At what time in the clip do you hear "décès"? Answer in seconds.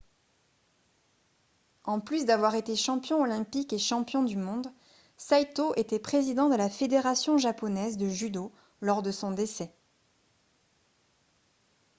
9.29-9.71